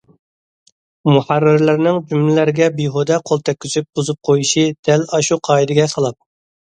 [1.09, 6.19] مۇھەررىرلەرنىڭ جۈملىلەرگە بىھۇدە قول تەگكۈزۈپ بۇزۇپ قويۇشى دەل ئاشۇ قائىدىگە خىلاپ.